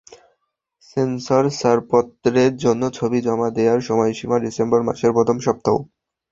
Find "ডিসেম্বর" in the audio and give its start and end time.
4.45-4.79